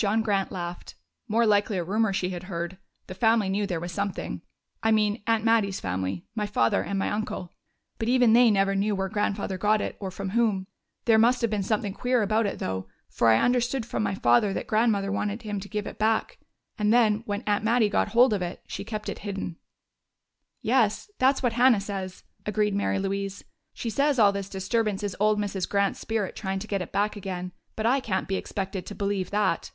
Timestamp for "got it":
9.58-9.98